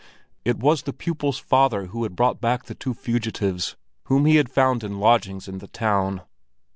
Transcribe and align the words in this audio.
It 0.43 0.57
was 0.57 0.81
the 0.81 0.93
pupil's 0.93 1.37
father 1.37 1.85
who 1.85 2.01
had 2.01 2.15
brought 2.15 2.41
back 2.41 2.63
the 2.63 2.73
two 2.73 2.95
fugitives, 2.95 3.75
whom 4.05 4.25
he 4.25 4.37
had 4.37 4.49
found 4.49 4.83
in 4.83 4.99
lodgings 4.99 5.47
in 5.47 5.59
the 5.59 5.67
town. 5.67 6.23